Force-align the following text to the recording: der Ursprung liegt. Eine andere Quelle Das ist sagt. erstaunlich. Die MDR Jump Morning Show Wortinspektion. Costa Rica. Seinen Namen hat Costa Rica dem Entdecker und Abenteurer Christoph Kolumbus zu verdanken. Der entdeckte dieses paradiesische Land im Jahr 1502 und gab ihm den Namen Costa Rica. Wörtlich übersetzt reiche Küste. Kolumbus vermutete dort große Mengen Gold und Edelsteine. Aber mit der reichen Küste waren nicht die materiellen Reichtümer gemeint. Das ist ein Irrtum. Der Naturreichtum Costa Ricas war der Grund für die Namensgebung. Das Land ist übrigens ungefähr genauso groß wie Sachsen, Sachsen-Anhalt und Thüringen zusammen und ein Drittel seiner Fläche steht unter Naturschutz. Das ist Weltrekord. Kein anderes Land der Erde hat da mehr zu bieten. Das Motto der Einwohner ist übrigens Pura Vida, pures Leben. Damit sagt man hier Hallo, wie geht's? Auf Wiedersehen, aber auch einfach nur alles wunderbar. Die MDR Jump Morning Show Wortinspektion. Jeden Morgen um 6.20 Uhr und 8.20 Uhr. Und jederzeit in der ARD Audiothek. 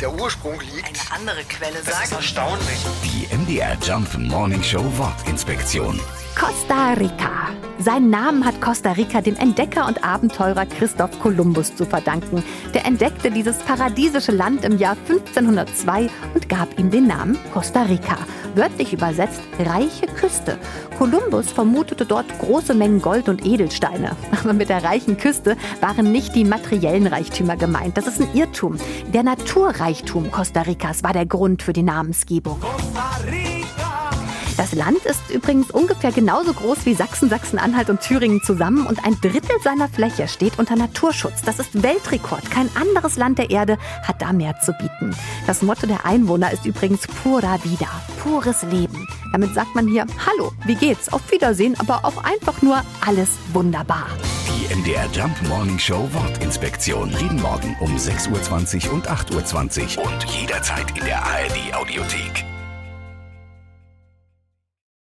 der 0.00 0.12
Ursprung 0.12 0.60
liegt. 0.60 0.86
Eine 0.86 1.20
andere 1.20 1.44
Quelle 1.44 1.74
Das 1.84 1.88
ist 1.88 2.10
sagt. 2.10 2.12
erstaunlich. 2.12 2.78
Die 3.04 3.34
MDR 3.34 3.76
Jump 3.82 4.16
Morning 4.18 4.62
Show 4.62 4.84
Wortinspektion. 4.96 6.00
Costa 6.38 6.92
Rica. 6.92 7.50
Seinen 7.78 8.10
Namen 8.10 8.44
hat 8.44 8.60
Costa 8.60 8.92
Rica 8.92 9.20
dem 9.20 9.36
Entdecker 9.36 9.86
und 9.86 10.04
Abenteurer 10.04 10.66
Christoph 10.66 11.18
Kolumbus 11.20 11.74
zu 11.74 11.86
verdanken. 11.86 12.42
Der 12.74 12.84
entdeckte 12.84 13.30
dieses 13.30 13.58
paradiesische 13.58 14.32
Land 14.32 14.64
im 14.64 14.78
Jahr 14.78 14.96
1502 15.08 16.10
und 16.34 16.48
gab 16.48 16.78
ihm 16.78 16.90
den 16.90 17.06
Namen 17.06 17.38
Costa 17.52 17.82
Rica. 17.82 18.18
Wörtlich 18.56 18.94
übersetzt 18.94 19.42
reiche 19.58 20.06
Küste. 20.06 20.56
Kolumbus 20.96 21.52
vermutete 21.52 22.06
dort 22.06 22.26
große 22.38 22.72
Mengen 22.72 23.02
Gold 23.02 23.28
und 23.28 23.44
Edelsteine. 23.44 24.16
Aber 24.42 24.54
mit 24.54 24.70
der 24.70 24.82
reichen 24.82 25.18
Küste 25.18 25.58
waren 25.82 26.10
nicht 26.10 26.34
die 26.34 26.44
materiellen 26.44 27.06
Reichtümer 27.06 27.56
gemeint. 27.56 27.98
Das 27.98 28.06
ist 28.06 28.18
ein 28.18 28.28
Irrtum. 28.34 28.78
Der 29.12 29.22
Naturreichtum 29.22 30.30
Costa 30.30 30.62
Ricas 30.62 31.02
war 31.02 31.12
der 31.12 31.26
Grund 31.26 31.62
für 31.62 31.74
die 31.74 31.82
Namensgebung. 31.82 32.58
Das 34.56 34.72
Land 34.72 35.04
ist 35.04 35.20
übrigens 35.30 35.70
ungefähr 35.70 36.12
genauso 36.12 36.54
groß 36.54 36.86
wie 36.86 36.94
Sachsen, 36.94 37.28
Sachsen-Anhalt 37.28 37.90
und 37.90 38.00
Thüringen 38.00 38.42
zusammen 38.42 38.86
und 38.86 39.04
ein 39.04 39.20
Drittel 39.20 39.60
seiner 39.62 39.88
Fläche 39.88 40.28
steht 40.28 40.58
unter 40.58 40.76
Naturschutz. 40.76 41.42
Das 41.42 41.58
ist 41.58 41.82
Weltrekord. 41.82 42.50
Kein 42.50 42.70
anderes 42.74 43.16
Land 43.16 43.38
der 43.38 43.50
Erde 43.50 43.76
hat 44.02 44.22
da 44.22 44.32
mehr 44.32 44.58
zu 44.60 44.72
bieten. 44.72 45.14
Das 45.46 45.60
Motto 45.60 45.86
der 45.86 46.06
Einwohner 46.06 46.52
ist 46.52 46.64
übrigens 46.64 47.06
Pura 47.06 47.62
Vida, 47.64 47.88
pures 48.22 48.62
Leben. 48.62 49.06
Damit 49.32 49.52
sagt 49.54 49.74
man 49.74 49.88
hier 49.88 50.06
Hallo, 50.24 50.52
wie 50.64 50.74
geht's? 50.74 51.12
Auf 51.12 51.30
Wiedersehen, 51.30 51.78
aber 51.78 52.06
auch 52.06 52.24
einfach 52.24 52.62
nur 52.62 52.82
alles 53.06 53.28
wunderbar. 53.52 54.06
Die 54.48 54.74
MDR 54.74 55.06
Jump 55.12 55.36
Morning 55.48 55.78
Show 55.78 56.08
Wortinspektion. 56.12 57.10
Jeden 57.20 57.42
Morgen 57.42 57.76
um 57.80 57.94
6.20 57.94 58.88
Uhr 58.88 58.94
und 58.94 59.10
8.20 59.10 59.98
Uhr. 59.98 60.06
Und 60.06 60.24
jederzeit 60.24 60.96
in 60.96 61.04
der 61.04 61.22
ARD 61.22 61.74
Audiothek. 61.74 62.45